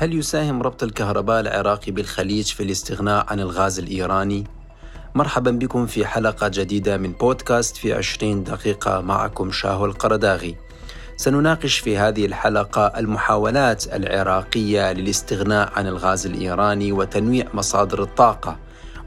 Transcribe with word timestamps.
هل 0.00 0.14
يساهم 0.14 0.62
ربط 0.62 0.82
الكهرباء 0.82 1.40
العراقي 1.40 1.92
بالخليج 1.92 2.46
في 2.46 2.62
الاستغناء 2.62 3.26
عن 3.28 3.40
الغاز 3.40 3.78
الإيراني؟ 3.78 4.44
مرحبا 5.14 5.50
بكم 5.50 5.86
في 5.86 6.06
حلقة 6.06 6.48
جديدة 6.48 6.96
من 6.96 7.12
بودكاست 7.12 7.76
في 7.76 7.92
20 7.92 8.44
دقيقة 8.44 9.00
معكم 9.00 9.52
شاهو 9.52 9.84
القرداغي 9.86 10.56
سنناقش 11.16 11.78
في 11.78 11.98
هذه 11.98 12.26
الحلقة 12.26 12.86
المحاولات 12.86 13.94
العراقية 13.94 14.92
للاستغناء 14.92 15.72
عن 15.76 15.86
الغاز 15.86 16.26
الإيراني 16.26 16.92
وتنويع 16.92 17.46
مصادر 17.54 18.02
الطاقة 18.02 18.56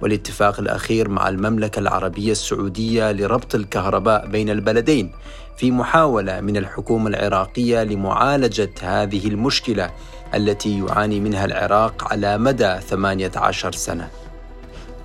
والاتفاق 0.02 0.60
الأخير 0.60 1.10
مع 1.10 1.30
المملكة 1.30 1.80
العربية 1.80 2.32
السعودية 2.32 3.12
لربط 3.12 3.56
الكهرباء 3.56 4.28
بين 4.28 4.50
البلدين 4.50 5.12
في 5.58 5.72
محاولة 5.72 6.42
من 6.42 6.58
الحكومة 6.58 7.10
العراقية 7.10 7.84
لمعالجة 7.84 8.74
هذه 8.82 9.28
المشكلة 9.28 9.92
التي 10.36 10.80
يعاني 10.80 11.20
منها 11.20 11.46
العراق 11.46 12.08
على 12.14 12.38
مدى 12.38 12.80
18 12.80 13.72
سنة. 13.72 14.10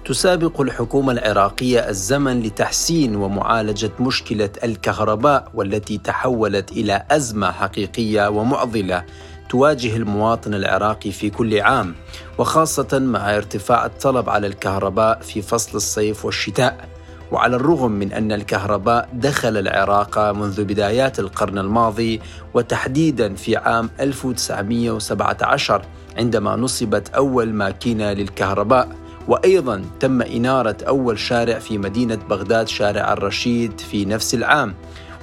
تسابق 0.05 0.61
الحكومة 0.61 1.13
العراقية 1.13 1.89
الزمن 1.89 2.43
لتحسين 2.43 3.17
ومعالجة 3.17 3.91
مشكلة 4.01 4.51
الكهرباء 4.65 5.51
والتي 5.55 5.99
تحولت 5.99 6.73
إلى 6.73 7.05
أزمة 7.11 7.53
حقيقية 7.53 8.29
ومعضلة 8.29 9.05
تواجه 9.49 9.97
المواطن 9.97 10.55
العراقي 10.55 11.11
في 11.11 11.31
كل 11.31 11.61
عام 11.61 11.95
وخاصة 12.39 12.99
مع 12.99 13.37
ارتفاع 13.37 13.87
الطلب 13.87 14.31
على 14.31 14.47
الكهرباء 14.47 15.21
في 15.21 15.43
فصل 15.43 15.77
الصيف 15.77 16.25
والشتاء 16.25 16.89
وعلى 17.33 17.57
الرغم 17.57 17.91
من 17.91 18.13
أن 18.13 18.33
الكهرباء 18.33 19.09
دخل 19.13 19.57
العراق 19.57 20.19
منذ 20.19 20.65
بدايات 20.65 21.19
القرن 21.19 21.59
الماضي 21.59 22.21
وتحديدا 22.55 23.35
في 23.35 23.57
عام 23.57 23.91
1917 24.01 25.83
عندما 26.19 26.57
نصبت 26.57 27.09
أول 27.09 27.53
ماكينة 27.53 28.13
للكهرباء 28.13 28.89
وأيضا 29.29 29.85
تم 30.01 30.23
إنارة 30.23 30.77
أول 30.89 31.19
شارع 31.19 31.59
في 31.59 31.79
مدينة 31.79 32.19
بغداد 32.31 32.69
شارع 32.69 33.13
الرشيد 33.13 33.81
في 33.81 34.05
نفس 34.05 34.35
العام. 34.35 34.75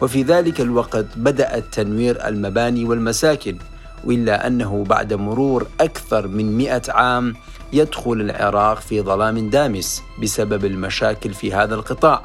وفي 0.02 0.24
ذلك 0.24 0.62
الوقت 0.62 1.06
بدأت 1.16 1.64
تنوير 1.72 2.28
المباني 2.28 2.86
والمساكن. 2.86 3.58
إلا 4.06 4.48
أنه 4.48 4.84
بعد 4.84 5.14
مرور 5.14 5.68
أكثر 5.82 6.28
من 6.28 6.58
مئة 6.58 6.82
عام 6.90 7.36
يدخل 7.74 8.14
العراق 8.14 8.80
في 8.80 9.02
ظلام 9.02 9.50
دامس 9.50 10.04
بسبب 10.22 10.66
المشاكل 10.66 11.34
في 11.34 11.54
هذا 11.54 11.76
القطاع. 11.76 12.22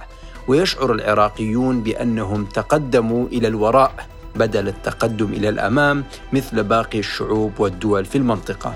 ويشعر 0.49 0.93
العراقيون 0.93 1.83
بأنهم 1.83 2.45
تقدموا 2.45 3.27
إلى 3.27 3.49
الوراء 3.49 4.07
بدل 4.37 4.69
التقدم 4.69 5.33
إلى 5.33 5.49
الأمام 5.49 6.05
مثل 6.33 6.63
باقي 6.63 6.99
الشعوب 6.99 7.53
والدول 7.59 8.05
في 8.05 8.19
المنطقة. 8.19 8.75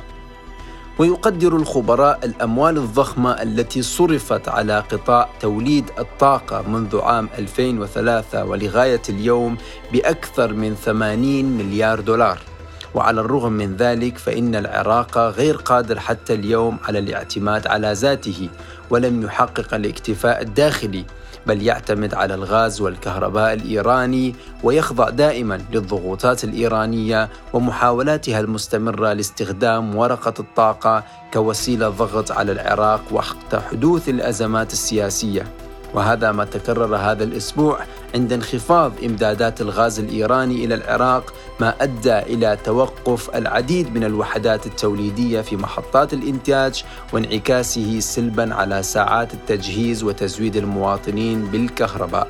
ويقدر 0.98 1.56
الخبراء 1.56 2.20
الأموال 2.24 2.78
الضخمة 2.78 3.42
التي 3.42 3.82
صرفت 3.82 4.48
على 4.48 4.78
قطاع 4.78 5.28
توليد 5.40 5.90
الطاقة 5.98 6.62
منذ 6.68 7.00
عام 7.00 7.28
2003 7.38 8.44
ولغاية 8.44 9.02
اليوم 9.08 9.56
بأكثر 9.92 10.52
من 10.52 10.74
80 10.74 11.44
مليار 11.44 12.00
دولار. 12.00 12.51
وعلى 12.94 13.20
الرغم 13.20 13.52
من 13.52 13.76
ذلك 13.76 14.18
فإن 14.18 14.54
العراق 14.54 15.18
غير 15.18 15.56
قادر 15.56 16.00
حتى 16.00 16.34
اليوم 16.34 16.78
على 16.84 16.98
الاعتماد 16.98 17.66
على 17.66 17.92
ذاته 17.92 18.48
ولم 18.90 19.22
يحقق 19.22 19.74
الاكتفاء 19.74 20.42
الداخلي 20.42 21.04
بل 21.46 21.62
يعتمد 21.62 22.14
على 22.14 22.34
الغاز 22.34 22.80
والكهرباء 22.80 23.52
الإيراني 23.52 24.34
ويخضع 24.62 25.08
دائما 25.10 25.60
للضغوطات 25.72 26.44
الإيرانية 26.44 27.28
ومحاولاتها 27.52 28.40
المستمرة 28.40 29.12
لاستخدام 29.12 29.96
ورقة 29.96 30.34
الطاقة 30.38 31.04
كوسيلة 31.32 31.88
ضغط 31.88 32.32
على 32.32 32.52
العراق 32.52 33.00
وقت 33.10 33.54
حدوث 33.70 34.08
الأزمات 34.08 34.72
السياسية. 34.72 35.46
وهذا 35.94 36.32
ما 36.32 36.44
تكرر 36.44 36.96
هذا 36.96 37.24
الأسبوع 37.24 37.78
عند 38.14 38.32
انخفاض 38.32 38.92
إمدادات 39.04 39.60
الغاز 39.60 39.98
الإيراني 39.98 40.64
إلى 40.64 40.74
العراق 40.74 41.34
ما 41.60 41.74
أدى 41.80 42.18
إلى 42.18 42.58
توقف 42.64 43.36
العديد 43.36 43.94
من 43.94 44.04
الوحدات 44.04 44.66
التوليدية 44.66 45.40
في 45.40 45.56
محطات 45.56 46.12
الإنتاج 46.12 46.84
وانعكاسه 47.12 48.00
سلبا 48.00 48.54
على 48.54 48.82
ساعات 48.82 49.34
التجهيز 49.34 50.02
وتزويد 50.02 50.56
المواطنين 50.56 51.44
بالكهرباء. 51.44 52.28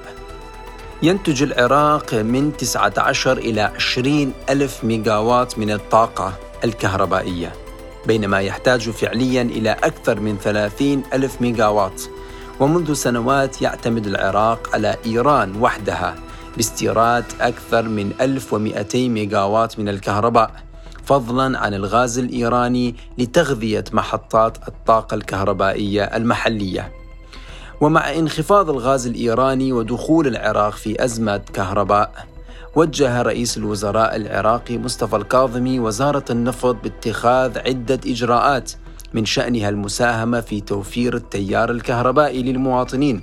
ينتج 1.02 1.42
العراق 1.42 2.14
من 2.14 2.56
19 2.56 3.38
إلى 3.38 3.60
20 3.60 4.32
ألف 4.50 4.84
ميجاوات 4.84 5.58
من 5.58 5.70
الطاقة 5.70 6.32
الكهربائية 6.64 7.52
بينما 8.06 8.40
يحتاج 8.40 8.90
فعليا 8.90 9.42
إلى 9.42 9.70
أكثر 9.70 10.20
من 10.20 10.38
30 10.38 11.02
ألف 11.14 11.40
ميجاوات 11.40 12.02
ومنذ 12.62 12.92
سنوات 12.92 13.62
يعتمد 13.62 14.06
العراق 14.06 14.70
على 14.74 14.96
إيران 15.06 15.60
وحدها 15.60 16.14
باستيراد 16.56 17.24
أكثر 17.40 17.88
من 17.88 18.12
1200 18.20 19.08
ميجاوات 19.08 19.78
من 19.78 19.88
الكهرباء 19.88 20.50
فضلا 21.04 21.58
عن 21.58 21.74
الغاز 21.74 22.18
الإيراني 22.18 22.94
لتغذية 23.18 23.84
محطات 23.92 24.68
الطاقة 24.68 25.14
الكهربائية 25.14 26.02
المحلية. 26.04 26.92
ومع 27.80 28.14
انخفاض 28.14 28.70
الغاز 28.70 29.06
الإيراني 29.06 29.72
ودخول 29.72 30.26
العراق 30.26 30.72
في 30.72 31.04
أزمة 31.04 31.40
كهرباء 31.52 32.26
وجه 32.76 33.22
رئيس 33.22 33.56
الوزراء 33.56 34.16
العراقي 34.16 34.78
مصطفى 34.78 35.16
الكاظمي 35.16 35.80
وزارة 35.80 36.24
النفط 36.30 36.76
باتخاذ 36.82 37.58
عدة 37.58 38.00
إجراءات 38.06 38.72
من 39.14 39.24
شأنها 39.24 39.68
المساهمة 39.68 40.40
في 40.40 40.60
توفير 40.60 41.16
التيار 41.16 41.70
الكهربائي 41.70 42.42
للمواطنين 42.42 43.22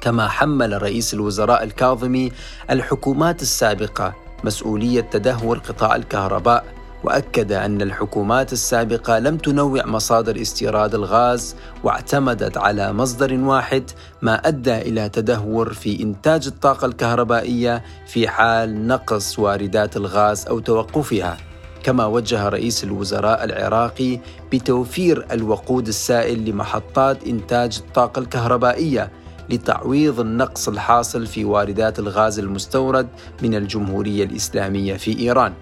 كما 0.00 0.28
حمل 0.28 0.82
رئيس 0.82 1.14
الوزراء 1.14 1.64
الكاظمي 1.64 2.32
الحكومات 2.70 3.42
السابقة 3.42 4.14
مسؤولية 4.44 5.00
تدهور 5.00 5.58
قطاع 5.58 5.96
الكهرباء 5.96 6.64
وأكد 7.04 7.52
أن 7.52 7.82
الحكومات 7.82 8.52
السابقة 8.52 9.18
لم 9.18 9.36
تنوع 9.36 9.86
مصادر 9.86 10.40
استيراد 10.40 10.94
الغاز 10.94 11.56
واعتمدت 11.84 12.56
على 12.56 12.92
مصدر 12.92 13.34
واحد 13.34 13.90
ما 14.22 14.34
أدى 14.34 14.74
إلى 14.78 15.08
تدهور 15.08 15.72
في 15.72 16.02
إنتاج 16.02 16.46
الطاقة 16.46 16.86
الكهربائية 16.86 17.82
في 18.06 18.28
حال 18.28 18.86
نقص 18.86 19.38
واردات 19.38 19.96
الغاز 19.96 20.46
أو 20.46 20.58
توقفها. 20.58 21.36
كما 21.82 22.06
وجه 22.06 22.48
رئيس 22.48 22.84
الوزراء 22.84 23.44
العراقي 23.44 24.20
بتوفير 24.52 25.26
الوقود 25.32 25.88
السائل 25.88 26.50
لمحطات 26.50 27.26
إنتاج 27.26 27.80
الطاقة 27.86 28.20
الكهربائية 28.20 29.10
لتعويض 29.50 30.20
النقص 30.20 30.68
الحاصل 30.68 31.26
في 31.26 31.44
واردات 31.44 31.98
الغاز 31.98 32.38
المستورد 32.38 33.08
من 33.42 33.54
الجمهورية 33.54 34.24
الإسلامية 34.24 34.96
في 34.96 35.18
إيران. 35.18 35.52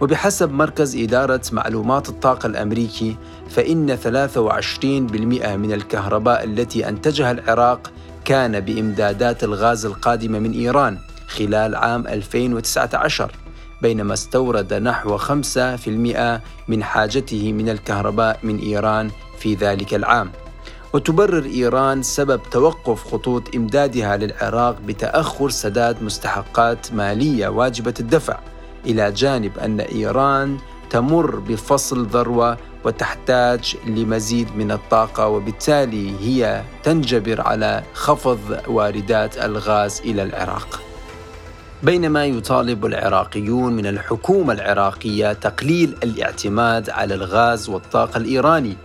وبحسب 0.00 0.50
مركز 0.50 0.96
إدارة 0.96 1.40
معلومات 1.52 2.08
الطاقة 2.08 2.46
الأمريكي 2.46 3.16
فإن 3.50 3.96
23% 3.96 5.56
من 5.56 5.72
الكهرباء 5.72 6.44
التي 6.44 6.88
أنتجها 6.88 7.30
العراق 7.30 7.92
كان 8.24 8.60
بإمدادات 8.60 9.44
الغاز 9.44 9.86
القادمة 9.86 10.38
من 10.38 10.52
إيران 10.52 10.98
خلال 11.28 11.74
عام 11.74 12.06
2019 12.06 13.41
بينما 13.82 14.14
استورد 14.14 14.74
نحو 14.74 15.18
5% 15.18 16.40
من 16.68 16.82
حاجته 16.82 17.52
من 17.52 17.68
الكهرباء 17.68 18.38
من 18.42 18.58
إيران 18.58 19.10
في 19.38 19.54
ذلك 19.54 19.94
العام. 19.94 20.30
وتبرر 20.92 21.44
إيران 21.44 22.02
سبب 22.02 22.40
توقف 22.50 23.12
خطوط 23.12 23.54
إمدادها 23.54 24.16
للعراق 24.16 24.80
بتأخر 24.80 25.50
سداد 25.50 26.02
مستحقات 26.02 26.92
مالية 26.92 27.48
واجبة 27.48 27.94
الدفع 28.00 28.38
إلى 28.86 29.12
جانب 29.12 29.58
أن 29.58 29.80
إيران 29.80 30.58
تمر 30.90 31.36
بفصل 31.36 32.06
ذروة 32.06 32.58
وتحتاج 32.84 33.76
لمزيد 33.86 34.56
من 34.56 34.72
الطاقة 34.72 35.28
وبالتالي 35.28 36.14
هي 36.20 36.62
تنجبر 36.82 37.40
على 37.40 37.82
خفض 37.94 38.60
واردات 38.68 39.38
الغاز 39.38 40.00
إلى 40.04 40.22
العراق. 40.22 40.91
بينما 41.82 42.24
يطالب 42.24 42.86
العراقيون 42.86 43.72
من 43.72 43.86
الحكومة 43.86 44.52
العراقية 44.52 45.32
تقليل 45.32 45.94
الاعتماد 46.02 46.90
على 46.90 47.14
الغاز 47.14 47.68
والطاقة 47.68 48.16
الإيراني 48.16 48.76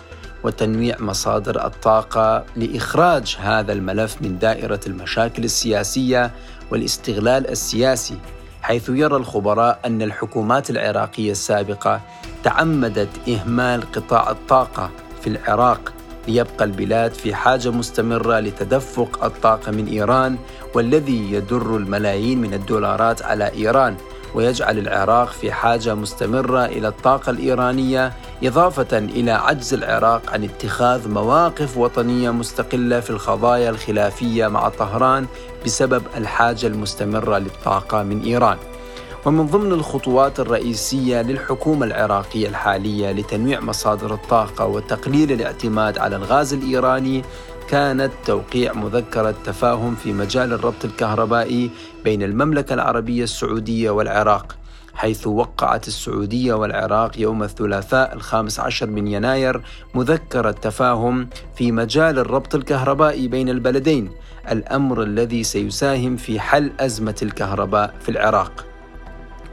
وتنويع 0.43 0.95
مصادر 0.99 1.65
الطاقة 1.65 2.45
لإخراج 2.55 3.37
هذا 3.39 3.73
الملف 3.73 4.21
من 4.21 4.39
دائرة 4.39 4.79
المشاكل 4.87 5.43
السياسية 5.43 6.31
والاستغلال 6.71 7.49
السياسي 7.49 8.17
حيث 8.61 8.89
يرى 8.89 9.15
الخبراء 9.15 9.79
أن 9.85 10.01
الحكومات 10.01 10.69
العراقية 10.69 11.31
السابقة 11.31 12.01
تعمدت 12.43 13.09
إهمال 13.29 13.91
قطاع 13.91 14.31
الطاقة 14.31 14.91
في 15.21 15.27
العراق 15.27 15.93
ليبقى 16.27 16.63
البلاد 16.65 17.13
في 17.13 17.35
حاجة 17.35 17.69
مستمرة 17.71 18.39
لتدفق 18.39 19.23
الطاقة 19.23 19.71
من 19.71 19.87
إيران 19.87 20.37
والذي 20.75 21.31
يدر 21.31 21.75
الملايين 21.77 22.41
من 22.41 22.53
الدولارات 22.53 23.21
على 23.21 23.51
إيران 23.53 23.95
ويجعل 24.35 24.77
العراق 24.77 25.29
في 25.29 25.51
حاجة 25.51 25.95
مستمرة 25.95 26.65
إلى 26.65 26.87
الطاقة 26.87 27.29
الإيرانية 27.29 28.13
إضافة 28.43 28.97
إلى 28.97 29.31
عجز 29.31 29.73
العراق 29.73 30.21
عن 30.33 30.43
اتخاذ 30.43 31.09
مواقف 31.09 31.77
وطنية 31.77 32.31
مستقلة 32.31 32.99
في 32.99 33.09
القضايا 33.09 33.69
الخلافية 33.69 34.47
مع 34.47 34.69
طهران 34.69 35.25
بسبب 35.65 36.03
الحاجة 36.17 36.67
المستمرة 36.67 37.37
للطاقة 37.37 38.03
من 38.03 38.21
إيران. 38.21 38.57
ومن 39.27 39.45
ضمن 39.45 39.71
الخطوات 39.71 40.39
الرئيسية 40.39 41.21
للحكومة 41.21 41.85
العراقية 41.85 42.47
الحالية 42.47 43.11
لتنويع 43.11 43.59
مصادر 43.59 44.13
الطاقة 44.13 44.65
وتقليل 44.65 45.31
الاعتماد 45.31 45.97
على 45.97 46.15
الغاز 46.15 46.53
الإيراني 46.53 47.23
كانت 47.69 48.11
توقيع 48.25 48.73
مذكرة 48.73 49.35
تفاهم 49.45 49.95
في 49.95 50.13
مجال 50.13 50.53
الربط 50.53 50.85
الكهربائي 50.85 51.71
بين 52.03 52.23
المملكة 52.23 52.73
العربية 52.73 53.23
السعودية 53.23 53.89
والعراق 53.89 54.55
حيث 54.93 55.27
وقعت 55.27 55.87
السعودية 55.87 56.53
والعراق 56.53 57.19
يوم 57.19 57.43
الثلاثاء 57.43 58.13
الخامس 58.13 58.59
عشر 58.59 58.89
من 58.89 59.07
يناير 59.07 59.61
مذكرة 59.95 60.51
تفاهم 60.51 61.29
في 61.55 61.71
مجال 61.71 62.19
الربط 62.19 62.55
الكهربائي 62.55 63.27
بين 63.27 63.49
البلدين 63.49 64.11
الأمر 64.51 65.03
الذي 65.03 65.43
سيساهم 65.43 66.17
في 66.17 66.39
حل 66.39 66.71
أزمة 66.79 67.15
الكهرباء 67.21 67.93
في 67.99 68.09
العراق. 68.09 68.66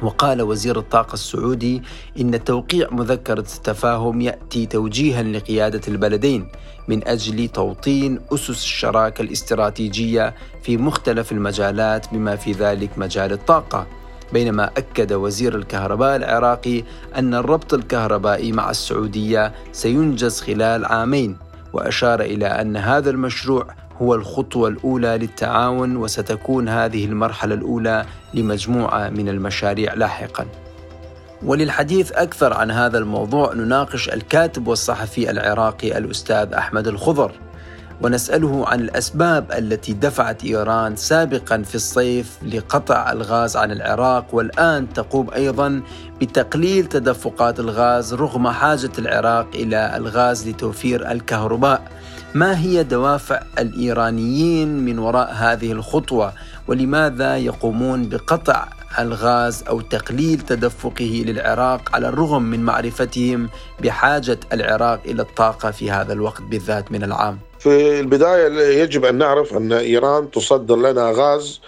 وقال 0.02 0.42
وزير 0.42 0.78
الطاقة 0.78 1.14
السعودي 1.14 1.82
إن 2.20 2.44
توقيع 2.44 2.88
مذكرة 2.90 3.46
التفاهم 3.56 4.20
يأتي 4.20 4.66
توجيها 4.66 5.22
لقيادة 5.22 5.80
البلدين 5.88 6.48
من 6.88 7.08
أجل 7.08 7.48
توطين 7.48 8.20
أسس 8.32 8.50
الشراكة 8.50 9.22
الاستراتيجية 9.22 10.34
في 10.62 10.76
مختلف 10.76 11.32
المجالات 11.32 12.06
بما 12.12 12.36
في 12.36 12.52
ذلك 12.52 12.98
مجال 12.98 13.32
الطاقة. 13.32 13.86
بينما 14.32 14.70
أكد 14.76 15.12
وزير 15.12 15.56
الكهرباء 15.56 16.16
العراقي 16.16 16.84
أن 17.16 17.34
الربط 17.34 17.74
الكهربائي 17.74 18.52
مع 18.52 18.70
السعودية 18.70 19.52
سينجز 19.72 20.40
خلال 20.40 20.84
عامين 20.84 21.36
وأشار 21.72 22.20
إلى 22.20 22.46
أن 22.46 22.76
هذا 22.76 23.10
المشروع 23.10 23.66
هو 24.02 24.14
الخطوة 24.14 24.68
الأولى 24.68 25.18
للتعاون 25.18 25.96
وستكون 25.96 26.68
هذه 26.68 27.04
المرحلة 27.04 27.54
الأولى 27.54 28.04
لمجموعة 28.34 29.08
من 29.08 29.28
المشاريع 29.28 29.94
لاحقاً. 29.94 30.46
وللحديث 31.42 32.12
أكثر 32.12 32.52
عن 32.52 32.70
هذا 32.70 32.98
الموضوع 32.98 33.54
نناقش 33.54 34.08
الكاتب 34.08 34.66
والصحفي 34.66 35.30
العراقي 35.30 35.98
الأستاذ 35.98 36.52
أحمد 36.52 36.88
الخضر 36.88 37.32
ونسأله 38.02 38.68
عن 38.68 38.80
الأسباب 38.80 39.52
التي 39.52 39.92
دفعت 39.92 40.44
إيران 40.44 40.96
سابقا 40.96 41.62
في 41.62 41.74
الصيف 41.74 42.38
لقطع 42.42 43.12
الغاز 43.12 43.56
عن 43.56 43.72
العراق 43.72 44.26
والآن 44.32 44.92
تقوم 44.92 45.30
أيضا 45.34 45.82
بتقليل 46.20 46.86
تدفقات 46.86 47.60
الغاز 47.60 48.14
رغم 48.14 48.48
حاجة 48.48 48.92
العراق 48.98 49.46
إلى 49.54 49.96
الغاز 49.96 50.48
لتوفير 50.48 51.10
الكهرباء 51.10 51.82
ما 52.34 52.60
هي 52.60 52.82
دوافع 52.82 53.42
الإيرانيين 53.58 54.68
من 54.68 54.98
وراء 54.98 55.32
هذه 55.32 55.72
الخطوة 55.72 56.32
ولماذا 56.68 57.36
يقومون 57.36 58.08
بقطع 58.08 58.68
الغاز 58.98 59.64
أو 59.68 59.80
تقليل 59.80 60.40
تدفقه 60.40 61.24
للعراق 61.26 61.80
على 61.94 62.08
الرغم 62.08 62.42
من 62.42 62.60
معرفتهم 62.60 63.48
بحاجة 63.80 64.38
العراق 64.52 65.00
إلى 65.04 65.22
الطاقة 65.22 65.70
في 65.70 65.90
هذا 65.90 66.12
الوقت 66.12 66.42
بالذات 66.42 66.92
من 66.92 67.04
العام. 67.04 67.38
في 67.58 68.00
البداية 68.00 68.82
يجب 68.82 69.04
أن 69.04 69.14
نعرف 69.18 69.56
أن 69.56 69.72
إيران 69.72 70.30
تصدر 70.30 70.76
لنا 70.76 71.12
غاز 71.14 71.60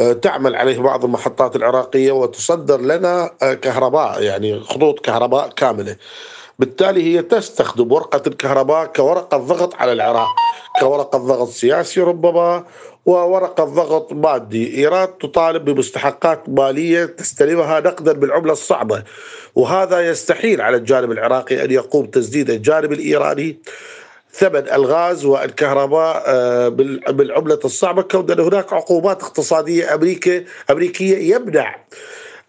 آه، 0.00 0.12
تعمل 0.12 0.56
عليه 0.56 0.78
بعض 0.78 1.04
المحطات 1.04 1.56
العراقية 1.56 2.12
وتصدر 2.12 2.80
لنا 2.80 3.30
آه، 3.42 3.54
كهرباء 3.54 4.22
يعني 4.22 4.60
خطوط 4.60 5.00
كهرباء 5.00 5.48
كاملة. 5.48 5.96
بالتالي 6.60 7.02
هي 7.02 7.22
تستخدم 7.22 7.92
ورقة 7.92 8.22
الكهرباء 8.26 8.86
كورقة 8.86 9.36
ضغط 9.36 9.74
على 9.74 9.92
العراق، 9.92 10.28
كورقة 10.80 11.18
ضغط 11.18 11.48
سياسي 11.48 12.00
ربما 12.00 12.64
وورقة 13.06 13.64
ضغط 13.64 14.12
مادي. 14.12 14.76
إيران 14.76 15.08
تطالب 15.20 15.64
بمستحقات 15.64 16.48
مالية 16.48 17.04
تستلمها 17.04 17.80
نقدا 17.80 18.12
بالعملة 18.12 18.52
الصعبة 18.52 19.02
وهذا 19.54 20.08
يستحيل 20.08 20.60
على 20.60 20.76
الجانب 20.76 21.12
العراقي 21.12 21.64
أن 21.64 21.70
يقوم 21.70 22.06
تسديد 22.06 22.50
الجانب 22.50 22.92
الإيراني. 22.92 23.58
ثمن 24.32 24.68
الغاز 24.68 25.24
والكهرباء 25.24 26.22
آه، 26.26 26.68
بالعملة 27.08 27.58
الصعبة 27.64 28.02
كون 28.02 28.40
هناك 28.40 28.72
عقوبات 28.72 29.22
اقتصادية 29.22 29.94
أمريكية 29.94 30.44
أمريكية 30.70 31.34
يمنع 31.34 31.76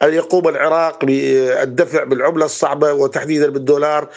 أن 0.04 0.14
يقوم 0.14 0.48
العراق 0.48 1.06
بالدفع 1.06 2.04
بالعملة 2.04 2.46
الصعبة 2.46 2.94
وتحديدا 2.94 3.50
بالدولار 3.50 4.08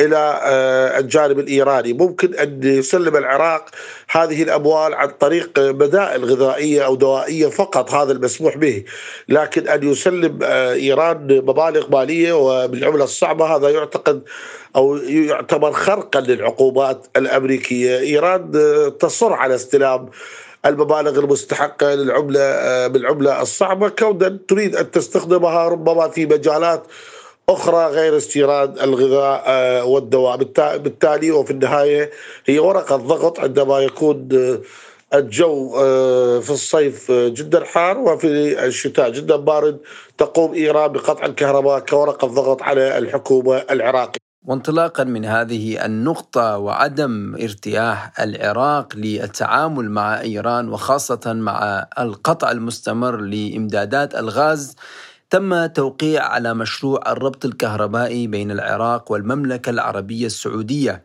إلى 0.00 0.40
آه، 0.42 0.98
الجانب 0.98 1.38
الإيراني، 1.38 1.92
ممكن 1.92 2.34
أن 2.34 2.60
يسلم 2.62 3.16
العراق 3.16 3.70
هذه 4.10 4.42
الأموال 4.42 4.94
عن 4.94 5.08
طريق 5.08 5.60
بدائل 5.60 6.24
غذائية 6.24 6.86
أو 6.86 6.94
دوائية 6.94 7.46
فقط 7.46 7.90
هذا 7.90 8.12
المسموح 8.12 8.56
به، 8.56 8.84
لكن 9.28 9.68
أن 9.68 9.90
يسلم 9.90 10.38
آه، 10.42 10.72
إيران 10.72 11.42
مبالغ 11.44 11.90
مالية 11.90 12.32
وبالعملة 12.32 13.04
الصعبة 13.04 13.56
هذا 13.56 13.68
يعتقد 13.70 14.22
أو 14.76 14.96
يعتبر 14.96 15.72
خرقا 15.72 16.20
للعقوبات 16.20 17.06
الأمريكية، 17.16 17.98
إيران 17.98 18.52
آه، 18.56 18.88
تصر 18.88 19.32
على 19.32 19.54
استلام 19.54 20.08
المبالغ 20.68 21.18
المستحقة 21.18 21.94
للعملة 21.94 22.86
بالعملة 22.86 23.42
الصعبة. 23.42 23.88
كونا 23.88 24.38
تريد 24.48 24.76
أن 24.76 24.90
تستخدمها 24.90 25.68
ربما 25.68 26.08
في 26.08 26.26
مجالات 26.26 26.86
أخرى 27.48 27.86
غير 27.86 28.16
استيراد 28.16 28.78
الغذاء 28.78 29.44
آه، 29.46 29.84
والدواء. 29.84 30.36
بالتالي 30.78 31.30
وفي 31.30 31.50
النهاية 31.50 32.10
هي 32.46 32.58
ورقة 32.58 32.96
ضغط 32.96 33.40
عندما 33.40 33.80
يكون 33.80 34.28
آه، 34.32 34.60
الجو 35.18 35.76
آه، 35.76 36.40
في 36.40 36.50
الصيف 36.50 37.12
جدا 37.12 37.64
حار 37.64 37.98
وفي 37.98 38.64
الشتاء 38.66 39.10
جدا 39.10 39.36
بارد. 39.36 39.78
تقوم 40.18 40.54
إيران 40.54 40.92
بقطع 40.92 41.26
الكهرباء 41.26 41.78
كورقة 41.80 42.28
ضغط 42.28 42.62
على 42.62 42.98
الحكومة 42.98 43.56
العراقية. 43.70 44.27
وانطلاقا 44.48 45.04
من 45.04 45.24
هذه 45.24 45.84
النقطة 45.84 46.58
وعدم 46.58 47.34
ارتياح 47.34 48.20
العراق 48.20 48.96
للتعامل 48.96 49.90
مع 49.90 50.20
إيران 50.20 50.68
وخاصة 50.68 51.32
مع 51.32 51.86
القطع 51.98 52.50
المستمر 52.50 53.16
لإمدادات 53.16 54.14
الغاز 54.14 54.76
تم 55.30 55.66
توقيع 55.66 56.24
على 56.24 56.54
مشروع 56.54 57.12
الربط 57.12 57.44
الكهربائي 57.44 58.26
بين 58.26 58.50
العراق 58.50 59.12
والمملكة 59.12 59.70
العربية 59.70 60.26
السعودية 60.26 61.04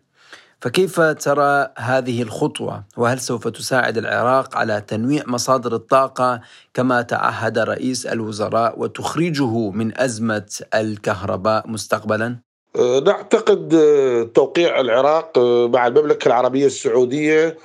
فكيف 0.62 1.02
ترى 1.02 1.68
هذه 1.78 2.22
الخطوة 2.22 2.84
وهل 2.98 3.20
سوف 3.20 3.48
تساعد 3.48 3.98
العراق 3.98 4.58
على 4.58 4.82
تنويع 4.82 5.24
مصادر 5.28 5.76
الطاقة 5.76 6.42
كما 6.74 7.02
تعهد 7.02 7.60
رئيس 7.60 8.06
الوزراء 8.06 8.80
وتخرجه 8.80 9.70
من 9.70 10.02
أزمة 10.02 10.60
الكهرباء 10.76 11.70
مستقبلا؟ 11.70 12.53
أه، 12.76 13.00
نعتقد 13.00 13.74
أه، 13.74 14.24
توقيع 14.24 14.80
العراق 14.80 15.38
أه، 15.38 15.68
مع 15.68 15.88
المملكة 15.88 16.28
العربية 16.28 16.66
السعودية 16.66 17.58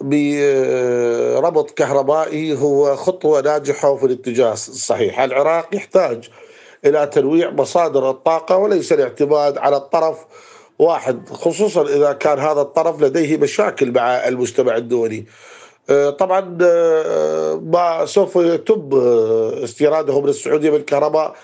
بربط 0.00 1.70
كهربائي 1.70 2.58
هو 2.58 2.96
خطوة 2.96 3.40
ناجحة 3.40 3.96
في 3.96 4.06
الاتجاه 4.06 4.52
الصحيح. 4.52 5.20
العراق 5.20 5.74
يحتاج 5.74 6.28
إلى 6.84 7.06
تنويع 7.06 7.50
مصادر 7.50 8.10
الطاقة 8.10 8.56
وليس 8.56 8.92
الاعتماد 8.92 9.58
على 9.58 9.76
الطرف 9.76 10.18
واحد 10.78 11.28
خصوصا 11.28 11.82
إذا 11.82 12.12
كان 12.12 12.38
هذا 12.38 12.60
الطرف 12.60 13.02
لديه 13.02 13.36
مشاكل 13.36 13.92
مع 13.92 14.28
المجتمع 14.28 14.76
الدولي. 14.76 15.24
طبعا 16.18 16.40
ما 17.62 18.04
سوف 18.04 18.36
يتم 18.36 18.90
استيراده 19.64 20.20
من 20.20 20.28
السعودية 20.28 20.70
بالكهرباء 20.70 21.36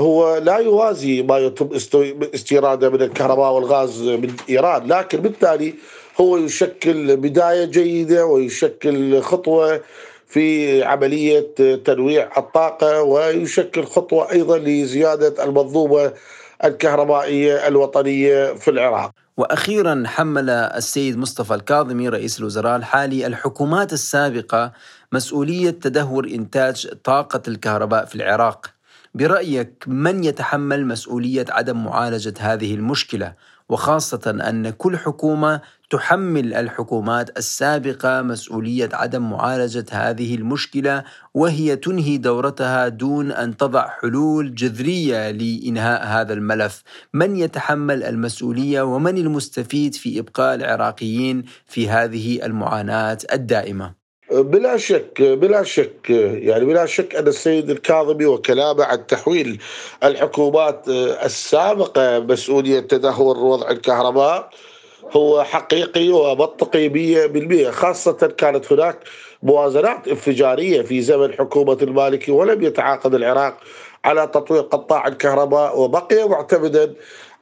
هو 0.00 0.36
لا 0.36 0.56
يوازي 0.56 1.22
ما 1.22 1.38
يتم 1.38 1.68
استيراده 2.34 2.90
من 2.90 3.02
الكهرباء 3.02 3.52
والغاز 3.52 4.02
من 4.02 4.36
إيران 4.50 4.86
لكن 4.86 5.18
بالتالي 5.18 5.74
هو 6.20 6.36
يشكل 6.36 7.16
بداية 7.16 7.64
جيدة 7.64 8.26
ويشكل 8.26 9.20
خطوة 9.20 9.80
في 10.26 10.82
عملية 10.84 11.46
تنويع 11.84 12.30
الطاقة 12.36 13.02
ويشكل 13.02 13.84
خطوة 13.84 14.32
أيضا 14.32 14.58
لزيادة 14.58 15.44
المنظومة 15.44 16.12
الكهربائية 16.64 17.68
الوطنية 17.68 18.52
في 18.52 18.70
العراق. 18.70 19.10
وأخيرا 19.36 20.02
حمل 20.06 20.50
السيد 20.50 21.18
مصطفى 21.18 21.54
الكاظمي 21.54 22.08
رئيس 22.08 22.40
الوزراء 22.40 22.76
الحالي 22.76 23.26
الحكومات 23.26 23.92
السابقة 23.92 24.72
مسؤولية 25.12 25.70
تدهور 25.70 26.24
إنتاج 26.24 26.88
طاقة 27.04 27.42
الكهرباء 27.48 28.04
في 28.04 28.14
العراق. 28.14 28.79
برأيك 29.14 29.84
من 29.86 30.24
يتحمل 30.24 30.86
مسؤولية 30.86 31.44
عدم 31.48 31.84
معالجة 31.84 32.34
هذه 32.40 32.74
المشكلة؟ 32.74 33.34
وخاصة 33.68 34.30
أن 34.48 34.70
كل 34.70 34.98
حكومة 34.98 35.60
تحمل 35.90 36.54
الحكومات 36.54 37.38
السابقة 37.38 38.22
مسؤولية 38.22 38.88
عدم 38.92 39.30
معالجة 39.30 39.86
هذه 39.90 40.34
المشكلة 40.34 41.04
وهي 41.34 41.76
تنهي 41.76 42.16
دورتها 42.16 42.88
دون 42.88 43.32
أن 43.32 43.56
تضع 43.56 43.88
حلول 43.88 44.54
جذرية 44.54 45.30
لإنهاء 45.30 46.06
هذا 46.06 46.32
الملف. 46.32 46.82
من 47.14 47.36
يتحمل 47.36 48.04
المسؤولية 48.04 48.82
ومن 48.82 49.18
المستفيد 49.18 49.94
في 49.94 50.18
إبقاء 50.18 50.54
العراقيين 50.54 51.44
في 51.66 51.88
هذه 51.88 52.46
المعاناة 52.46 53.18
الدائمة؟ 53.32 53.99
بلا 54.32 54.76
شك 54.76 55.22
بلا 55.22 55.62
شك 55.62 56.10
يعني 56.10 56.64
بلا 56.64 56.86
شك 56.86 57.14
أن 57.16 57.26
السيد 57.26 57.70
الكاظمي 57.70 58.26
وكلامه 58.26 58.84
عن 58.84 59.06
تحويل 59.06 59.62
الحكومات 60.04 60.88
السابقة 61.24 62.18
مسؤولية 62.18 62.80
تدهور 62.80 63.38
وضع 63.38 63.70
الكهرباء 63.70 64.50
هو 65.12 65.44
حقيقي 65.44 66.08
ومنطقي 66.08 66.90
100% 67.68 67.70
خاصة 67.70 68.12
كانت 68.12 68.72
هناك 68.72 68.98
موازنات 69.42 70.08
انفجارية 70.08 70.82
في 70.82 71.00
زمن 71.00 71.32
حكومة 71.32 71.78
المالكي 71.82 72.32
ولم 72.32 72.62
يتعاقد 72.62 73.14
العراق 73.14 73.58
على 74.04 74.26
تطوير 74.26 74.62
قطاع 74.62 75.08
الكهرباء 75.08 75.80
وبقي 75.80 76.28
معتمدا 76.28 76.94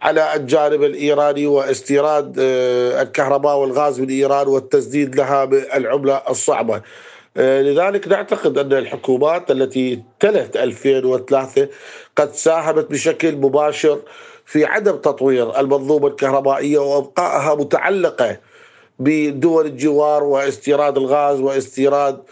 على 0.03 0.35
الجانب 0.35 0.83
الإيراني 0.83 1.47
واستيراد 1.47 2.37
آه، 2.41 3.03
الكهرباء 3.03 3.57
والغاز 3.57 4.01
من 4.01 4.09
إيران 4.09 4.49
والتسديد 4.49 5.17
لها 5.17 5.45
بالعملة 5.45 6.23
الصعبة. 6.31 6.83
آه، 7.37 7.63
لذلك 7.63 8.09
نعتقد 8.09 8.59
أن 8.59 8.73
الحكومات 8.73 9.51
التي 9.51 10.03
تلت 10.21 10.57
2003 10.57 11.69
قد 12.17 12.33
ساهمت 12.33 12.91
بشكل 12.91 13.37
مباشر 13.37 14.01
في 14.47 14.65
عدم 14.65 14.97
تطوير 14.97 15.61
المنظومة 15.61 16.07
الكهربائية 16.07 16.79
وإبقائها 16.79 17.55
متعلقة 17.55 18.39
بدول 18.99 19.67
الجوار 19.67 20.25
واستيراد 20.25 20.97
الغاز 20.97 21.41
واستيراد 21.41 22.23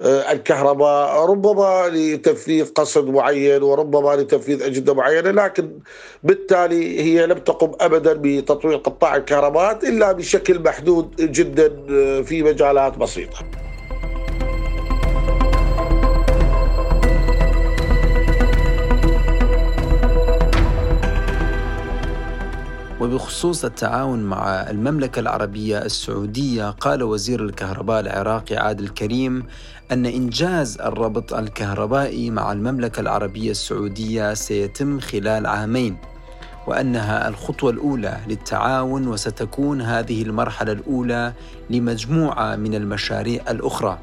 الكهرباء 0.00 1.24
ربما 1.24 1.88
لتنفيذ 1.88 2.72
قصد 2.72 3.06
معين 3.08 3.62
وربما 3.62 4.16
لتنفيذ 4.16 4.62
أجندة 4.62 4.94
معينة 4.94 5.30
لكن 5.30 5.70
بالتالي 6.22 7.00
هي 7.00 7.26
لم 7.26 7.38
تقم 7.38 7.72
أبدا 7.80 8.12
بتطوير 8.12 8.76
قطاع 8.76 9.16
الكهرباء 9.16 9.88
إلا 9.88 10.12
بشكل 10.12 10.62
محدود 10.62 11.16
جدا 11.16 11.76
آه، 11.90 12.20
في 12.20 12.42
مجالات 12.42 12.98
بسيطة. 12.98 13.65
وبخصوص 23.06 23.64
التعاون 23.64 24.22
مع 24.22 24.70
المملكة 24.70 25.20
العربية 25.20 25.78
السعودية 25.78 26.70
قال 26.70 27.02
وزير 27.02 27.44
الكهرباء 27.44 28.00
العراقي 28.00 28.56
عادل 28.56 28.88
كريم 28.88 29.46
أن 29.92 30.06
إنجاز 30.06 30.80
الربط 30.80 31.34
الكهربائي 31.34 32.30
مع 32.30 32.52
المملكة 32.52 33.00
العربية 33.00 33.50
السعودية 33.50 34.34
سيتم 34.34 35.00
خلال 35.00 35.46
عامين 35.46 35.96
وأنها 36.66 37.28
الخطوة 37.28 37.70
الأولى 37.70 38.16
للتعاون 38.28 39.08
وستكون 39.08 39.82
هذه 39.82 40.22
المرحلة 40.22 40.72
الأولى 40.72 41.32
لمجموعة 41.70 42.56
من 42.56 42.74
المشاريع 42.74 43.42
الأخرى. 43.50 43.98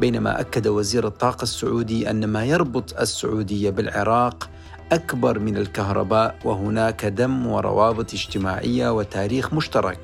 بينما 0.00 0.40
أكد 0.40 0.68
وزير 0.68 1.06
الطاقة 1.06 1.42
السعودي 1.42 2.10
أن 2.10 2.24
ما 2.24 2.44
يربط 2.44 3.00
السعودية 3.00 3.70
بالعراق 3.70 4.50
أكبر 4.92 5.38
من 5.38 5.56
الكهرباء 5.56 6.34
وهناك 6.44 7.04
دم 7.04 7.46
وروابط 7.46 8.14
اجتماعية 8.14 8.92
وتاريخ 8.92 9.54
مشترك 9.54 9.98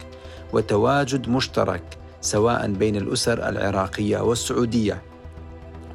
وتواجد 0.52 1.28
مشترك 1.28 1.82
سواء 2.20 2.72
بين 2.72 2.96
الأسر 2.96 3.48
العراقية 3.48 4.18
والسعودية. 4.18 5.02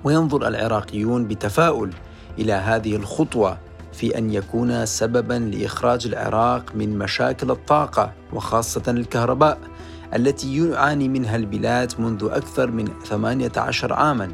وينظر 0.03 0.47
العراقيون 0.47 1.27
بتفاؤل 1.27 1.93
إلى 2.39 2.53
هذه 2.53 2.95
الخطوة 2.95 3.57
في 3.93 4.17
أن 4.17 4.33
يكون 4.33 4.85
سببا 4.85 5.33
لإخراج 5.33 6.05
العراق 6.07 6.75
من 6.75 6.97
مشاكل 6.97 7.51
الطاقة 7.51 8.11
وخاصة 8.33 8.83
الكهرباء 8.87 9.57
التي 10.15 10.57
يعاني 10.57 11.09
منها 11.09 11.35
البلاد 11.35 11.93
منذ 11.99 12.29
أكثر 12.31 12.71
من 12.71 12.87
18 13.05 13.93
عاما 13.93 14.31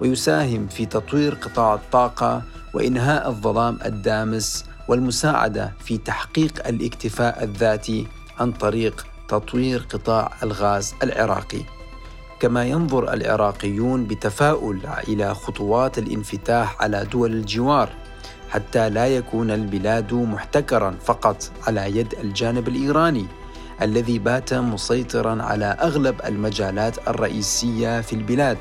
ويساهم 0.00 0.66
في 0.66 0.86
تطوير 0.86 1.34
قطاع 1.34 1.74
الطاقة 1.74 2.42
وإنهاء 2.74 3.28
الظلام 3.28 3.78
الدامس 3.84 4.64
والمساعدة 4.88 5.72
في 5.84 5.98
تحقيق 5.98 6.66
الاكتفاء 6.66 7.44
الذاتي 7.44 8.06
عن 8.38 8.52
طريق 8.52 9.06
تطوير 9.28 9.86
قطاع 9.92 10.32
الغاز 10.42 10.94
العراقي. 11.02 11.62
كما 12.40 12.64
ينظر 12.64 13.12
العراقيون 13.12 14.04
بتفاؤل 14.04 14.80
إلى 15.08 15.34
خطوات 15.34 15.98
الانفتاح 15.98 16.82
على 16.82 17.04
دول 17.04 17.32
الجوار 17.32 17.88
حتى 18.50 18.90
لا 18.90 19.06
يكون 19.06 19.50
البلاد 19.50 20.14
محتكرا 20.14 20.94
فقط 21.04 21.50
على 21.66 21.96
يد 21.96 22.14
الجانب 22.22 22.68
الإيراني 22.68 23.26
الذي 23.82 24.18
بات 24.18 24.54
مسيطرا 24.54 25.42
على 25.42 25.64
أغلب 25.64 26.20
المجالات 26.24 27.08
الرئيسية 27.08 28.00
في 28.00 28.12
البلاد 28.12 28.58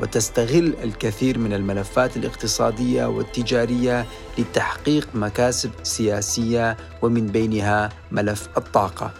وتستغل 0.00 0.74
الكثير 0.84 1.38
من 1.38 1.52
الملفات 1.52 2.16
الاقتصادية 2.16 3.06
والتجارية 3.06 4.06
لتحقيق 4.38 5.08
مكاسب 5.14 5.70
سياسية 5.82 6.76
ومن 7.02 7.26
بينها 7.26 7.88
ملف 8.12 8.48
الطاقة. 8.56 9.10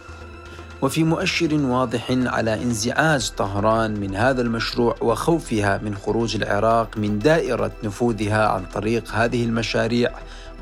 وفي 0.82 1.04
مؤشر 1.04 1.54
واضح 1.54 2.06
على 2.10 2.54
انزعاج 2.54 3.30
طهران 3.30 4.00
من 4.00 4.14
هذا 4.14 4.42
المشروع 4.42 4.96
وخوفها 5.00 5.80
من 5.84 5.94
خروج 5.94 6.36
العراق 6.36 6.98
من 6.98 7.18
دائرة 7.18 7.72
نفوذها 7.84 8.48
عن 8.48 8.64
طريق 8.74 9.10
هذه 9.12 9.44
المشاريع 9.44 10.10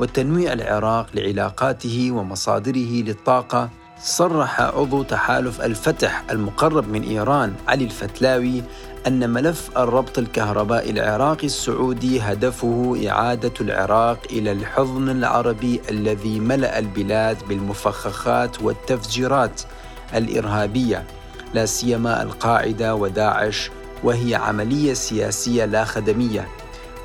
وتنويع 0.00 0.52
العراق 0.52 1.06
لعلاقاته 1.14 2.10
ومصادره 2.12 3.02
للطاقة 3.02 3.70
صرح 4.04 4.60
عضو 4.60 5.02
تحالف 5.02 5.60
الفتح 5.60 6.24
المقرب 6.30 6.88
من 6.88 7.02
إيران 7.02 7.54
علي 7.68 7.84
الفتلاوي 7.84 8.62
أن 9.06 9.30
ملف 9.30 9.78
الربط 9.78 10.18
الكهربائي 10.18 10.90
العراقي 10.90 11.46
السعودي 11.46 12.20
هدفه 12.20 13.00
إعادة 13.08 13.52
العراق 13.60 14.18
إلى 14.30 14.52
الحضن 14.52 15.08
العربي 15.08 15.80
الذي 15.90 16.40
ملأ 16.40 16.78
البلاد 16.78 17.36
بالمفخخات 17.48 18.62
والتفجيرات 18.62 19.62
الإرهابية 20.14 21.04
لا 21.54 21.66
سيما 21.66 22.22
القاعدة 22.22 22.94
وداعش 22.94 23.70
وهي 24.04 24.34
عملية 24.34 24.94
سياسية 24.94 25.64
لا 25.64 25.84
خدمية. 25.84 26.48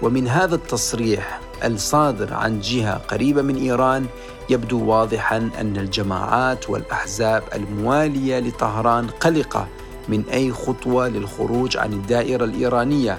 ومن 0.01 0.27
هذا 0.27 0.55
التصريح 0.55 1.39
الصادر 1.63 2.33
عن 2.33 2.59
جهة 2.59 2.97
قريبة 2.97 3.41
من 3.41 3.55
إيران 3.55 4.05
يبدو 4.49 4.85
واضحا 4.85 5.37
أن 5.37 5.77
الجماعات 5.77 6.69
والأحزاب 6.69 7.43
الموالية 7.55 8.39
لطهران 8.39 9.07
قلقة 9.07 9.67
من 10.09 10.23
أي 10.33 10.51
خطوة 10.51 11.07
للخروج 11.07 11.77
عن 11.77 11.93
الدائرة 11.93 12.45
الإيرانية 12.45 13.17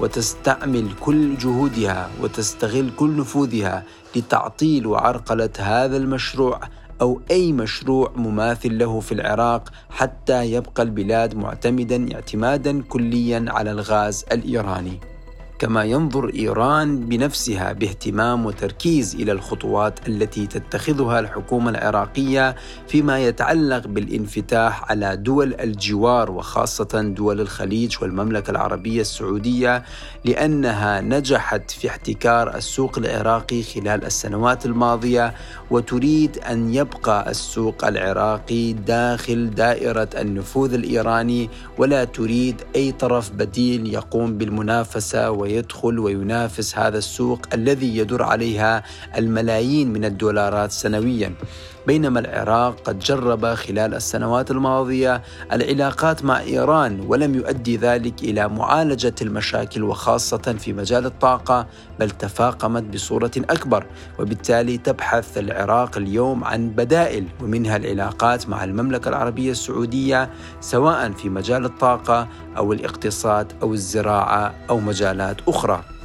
وتستعمل 0.00 0.88
كل 1.00 1.36
جهودها 1.36 2.10
وتستغل 2.22 2.90
كل 2.96 3.16
نفوذها 3.16 3.84
لتعطيل 4.16 4.86
وعرقله 4.86 5.50
هذا 5.58 5.96
المشروع 5.96 6.60
أو 7.00 7.20
أي 7.30 7.52
مشروع 7.52 8.12
مماثل 8.16 8.78
له 8.78 9.00
في 9.00 9.12
العراق 9.12 9.72
حتى 9.90 10.52
يبقى 10.52 10.82
البلاد 10.82 11.34
معتمدا 11.34 12.14
اعتمادا 12.14 12.82
كليا 12.82 13.44
على 13.48 13.70
الغاز 13.70 14.24
الإيراني. 14.32 15.00
كما 15.58 15.84
ينظر 15.84 16.32
إيران 16.34 17.00
بنفسها 17.00 17.72
باهتمام 17.72 18.46
وتركيز 18.46 19.14
إلى 19.14 19.32
الخطوات 19.32 20.08
التي 20.08 20.46
تتخذها 20.46 21.20
الحكومة 21.20 21.70
العراقية 21.70 22.56
فيما 22.88 23.18
يتعلق 23.18 23.86
بالانفتاح 23.86 24.90
على 24.90 25.16
دول 25.16 25.54
الجوار 25.54 26.30
وخاصة 26.30 27.12
دول 27.16 27.40
الخليج 27.40 27.96
والمملكة 28.02 28.50
العربية 28.50 29.00
السعودية 29.00 29.82
لأنها 30.24 31.00
نجحت 31.00 31.70
في 31.70 31.88
احتكار 31.88 32.56
السوق 32.56 32.98
العراقي 32.98 33.62
خلال 33.62 34.04
السنوات 34.04 34.66
الماضية 34.66 35.34
وتريد 35.70 36.38
أن 36.38 36.74
يبقى 36.74 37.30
السوق 37.30 37.84
العراقي 37.84 38.72
داخل 38.72 39.50
دائرة 39.50 40.08
النفوذ 40.18 40.74
الإيراني 40.74 41.50
ولا 41.78 42.04
تريد 42.04 42.62
أي 42.76 42.92
طرف 42.92 43.30
بديل 43.30 43.94
يقوم 43.94 44.38
بالمنافسة 44.38 45.30
ويدخل 45.46 45.98
وينافس 45.98 46.78
هذا 46.78 46.98
السوق 46.98 47.46
الذي 47.54 47.96
يدر 47.96 48.22
عليها 48.22 48.82
الملايين 49.16 49.92
من 49.92 50.04
الدولارات 50.04 50.72
سنويا. 50.72 51.34
بينما 51.86 52.20
العراق 52.20 52.80
قد 52.84 52.98
جرب 52.98 53.54
خلال 53.54 53.94
السنوات 53.94 54.50
الماضية 54.50 55.22
العلاقات 55.52 56.24
مع 56.24 56.40
إيران 56.40 57.00
ولم 57.00 57.34
يؤدي 57.34 57.76
ذلك 57.76 58.22
إلى 58.22 58.48
معالجة 58.48 59.14
المشاكل 59.22 59.82
وخاصة 59.82 60.56
في 60.58 60.72
مجال 60.72 61.06
الطاقة 61.06 61.66
بل 62.00 62.10
تفاقمت 62.10 62.82
بصورة 62.82 63.30
أكبر 63.36 63.86
وبالتالي 64.18 64.78
تبحث 64.78 65.38
العراق 65.38 65.96
اليوم 65.96 66.44
عن 66.44 66.70
بدائل 66.70 67.24
ومنها 67.42 67.76
العلاقات 67.76 68.48
مع 68.48 68.64
المملكة 68.64 69.08
العربية 69.08 69.50
السعودية 69.50 70.30
سواء 70.60 71.10
في 71.12 71.28
مجال 71.28 71.64
الطاقة 71.64 72.28
أو 72.56 72.72
الاقتصاد 72.72 73.52
أو 73.62 73.72
الزراعة 73.72 74.54
أو 74.70 74.80
مجالات 74.80 75.36
أخرى. 75.48 75.95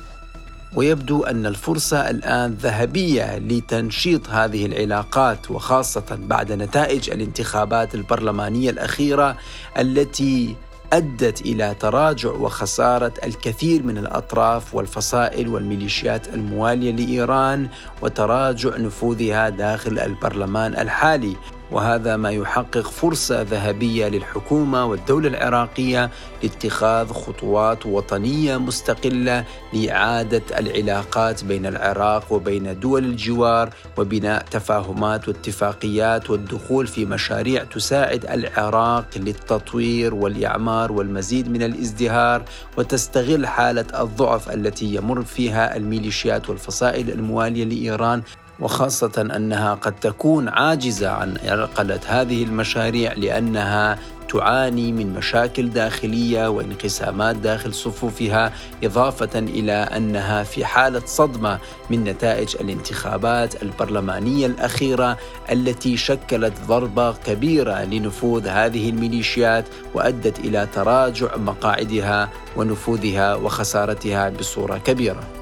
ويبدو 0.75 1.23
أن 1.23 1.45
الفرصة 1.45 2.09
الآن 2.09 2.51
ذهبية 2.51 3.37
لتنشيط 3.37 4.29
هذه 4.29 4.65
العلاقات 4.65 5.51
وخاصة 5.51 6.17
بعد 6.19 6.51
نتائج 6.51 7.09
الانتخابات 7.09 7.95
البرلمانية 7.95 8.69
الأخيرة 8.69 9.37
التي 9.77 10.55
أدت 10.93 11.41
إلى 11.41 11.75
تراجع 11.79 12.29
وخسارة 12.29 13.13
الكثير 13.23 13.83
من 13.83 13.97
الأطراف 13.97 14.75
والفصائل 14.75 15.47
والميليشيات 15.47 16.27
الموالية 16.27 16.91
لإيران 16.91 17.67
وتراجع 18.01 18.77
نفوذها 18.77 19.49
داخل 19.49 19.99
البرلمان 19.99 20.73
الحالي. 20.73 21.35
وهذا 21.71 22.17
ما 22.17 22.31
يحقق 22.31 22.87
فرصة 22.87 23.41
ذهبية 23.41 24.07
للحكومة 24.07 24.85
والدولة 24.85 25.27
العراقية 25.27 26.09
لاتخاذ 26.43 27.11
خطوات 27.13 27.85
وطنية 27.85 28.57
مستقلة 28.57 29.45
لإعادة 29.73 30.41
العلاقات 30.59 31.43
بين 31.43 31.65
العراق 31.65 32.33
وبين 32.33 32.79
دول 32.79 33.05
الجوار 33.05 33.69
وبناء 33.97 34.45
تفاهمات 34.51 35.27
واتفاقيات 35.27 36.29
والدخول 36.29 36.87
في 36.87 37.05
مشاريع 37.05 37.63
تساعد 37.63 38.25
العراق 38.25 39.05
للتطوير 39.15 40.15
والإعمار 40.15 40.91
والمزيد 40.91 41.51
من 41.51 41.63
الازدهار 41.63 42.43
وتستغل 42.77 43.47
حالة 43.47 43.85
الضعف 44.01 44.49
التي 44.51 44.95
يمر 44.95 45.21
فيها 45.21 45.75
الميليشيات 45.75 46.49
والفصائل 46.49 47.09
الموالية 47.11 47.63
لإيران 47.65 48.21
وخاصة 48.61 49.27
أنها 49.35 49.73
قد 49.73 49.99
تكون 49.99 50.49
عاجزة 50.49 51.09
عن 51.09 51.37
عرقلة 51.43 51.99
هذه 52.07 52.43
المشاريع 52.43 53.13
لأنها 53.13 53.99
تعاني 54.29 54.91
من 54.91 55.13
مشاكل 55.13 55.69
داخلية 55.69 56.47
وانقسامات 56.47 57.35
داخل 57.35 57.73
صفوفها 57.73 58.53
إضافة 58.83 59.39
إلى 59.39 59.73
أنها 59.73 60.43
في 60.43 60.65
حالة 60.65 61.01
صدمة 61.05 61.59
من 61.89 62.03
نتائج 62.03 62.55
الانتخابات 62.61 63.63
البرلمانية 63.63 64.45
الأخيرة 64.45 65.17
التي 65.51 65.97
شكلت 65.97 66.53
ضربة 66.67 67.11
كبيرة 67.11 67.83
لنفوذ 67.83 68.47
هذه 68.47 68.89
الميليشيات 68.89 69.65
وأدت 69.93 70.39
إلى 70.39 70.67
تراجع 70.73 71.37
مقاعدها 71.37 72.29
ونفوذها 72.57 73.35
وخسارتها 73.35 74.29
بصورة 74.29 74.77
كبيرة. 74.77 75.40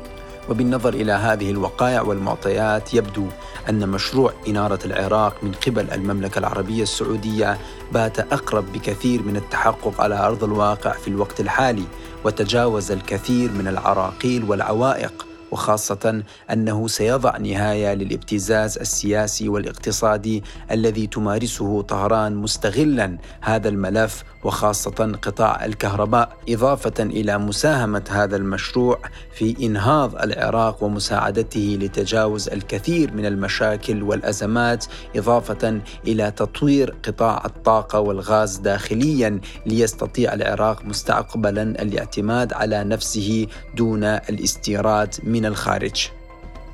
وبالنظر 0.50 0.94
إلى 0.94 1.12
هذه 1.12 1.52
الوقائع 1.52 2.02
والمعطيات 2.02 2.94
يبدو 2.94 3.28
أن 3.70 3.90
مشروع 3.90 4.34
إنارة 4.48 4.80
العراق 4.86 5.44
من 5.44 5.52
قبل 5.52 5.92
المملكة 5.92 6.40
العربية 6.40 6.84
السعودية 6.84 7.58
بات 7.92 8.20
أقرب 8.20 8.74
بكثير 8.74 9.24
من 9.24 9.36
التحقق 9.36 10.02
على 10.02 10.20
أرض 10.20 10.44
الواقع 10.44 10.92
في 10.92 11.08
الوقت 11.08 11.40
الحالي 11.40 11.86
وتجاوز 12.26 12.92
الكثير 12.92 13.52
من 13.52 13.68
العراقيل 13.68 14.44
والعوائق 14.44 15.26
وخاصة 15.52 16.24
أنه 16.52 16.88
سيضع 16.88 17.38
نهاية 17.38 17.94
للابتزاز 17.94 18.78
السياسي 18.78 19.50
والاقتصادي 19.50 20.44
الذي 20.72 21.08
تمارسه 21.08 21.82
طهران 21.82 22.36
مستغلا 22.36 23.18
هذا 23.42 23.70
الملف 23.70 24.24
وخاصة 24.44 25.18
قطاع 25.22 25.66
الكهرباء 25.66 26.38
إضافة 26.50 27.04
إلى 27.04 27.38
مساهمة 27.38 28.04
هذا 28.10 28.36
المشروع 28.36 29.00
في 29.34 29.56
إنهاض 29.66 30.16
العراق 30.16 30.84
ومساعدته 30.84 31.78
لتجاوز 31.82 32.50
الكثير 32.50 33.14
من 33.14 33.26
المشاكل 33.26 34.04
والأزمات 34.04 34.86
إضافة 35.16 35.82
إلى 36.08 36.32
تطوير 36.32 36.96
قطاع 37.04 37.46
الطاقة 37.46 38.00
والغاز 38.00 38.58
داخليا 38.58 39.42
ليستطيع 39.66 40.34
العراق 40.34 40.86
مستقبلا 40.86 41.64
الاعتماد 41.64 42.54
على 42.54 42.84
نفسه 42.84 43.48
دون 43.76 44.04
الاستيراد 44.04 45.16
من 45.24 45.46
الخارج. 45.46 46.19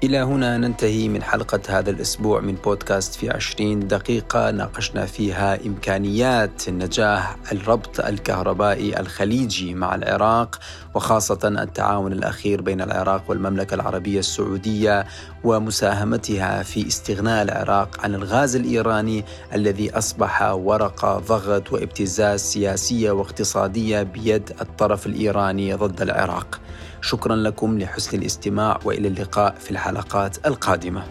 إلى 0.04 0.18
هنا 0.18 0.58
ننتهي 0.58 1.08
من 1.08 1.24
حلقة 1.24 1.60
هذا 1.70 1.90
الأسبوع 1.90 2.40
من 2.40 2.56
بودكاست 2.56 3.16
في 3.16 3.30
عشرين 3.30 3.88
دقيقة. 3.88 4.52
ناقشنا 4.52 5.06
فيها 5.06 5.66
إمكانيات 5.66 6.70
نجاح 6.70 7.36
الربط 7.52 8.00
الكهربائي 8.00 9.00
الخليجي 9.00 9.74
مع 9.74 9.96
العراق 9.96 10.60
وخاصة 10.96 11.40
التعاون 11.44 12.12
الأخير 12.12 12.62
بين 12.62 12.82
العراق 12.82 13.24
والمملكة 13.28 13.76
العربية 13.76 14.20
السعودية 14.20 15.06
ومساهمتها 15.44 16.64
في 16.64 16.88
استغناء 16.88 17.44
العراق 17.44 18.00
عن 18.04 18.16
الغاز 18.16 18.56
الإيراني 18.56 19.26
الذي 19.54 19.98
أصبح 19.98 20.42
ورقة 20.42 21.20
ضغط 21.20 21.74
وابتزاز 21.74 22.42
سياسية 22.42 23.12
واقتصادية 23.12 24.04
بيد 24.04 24.52
الطرف 24.62 25.06
الإيراني 25.06 25.74
ضد 25.74 26.02
العراق. 26.02 26.60
شكرا 27.02 27.36
لكم 27.36 27.80
لحسن 27.80 28.18
الاستماع 28.18 28.80
وإلى 28.86 29.08
اللقاء 29.08 29.56
في 29.60 29.72
الحلقات 29.72 30.48
القادمة. 30.48 31.04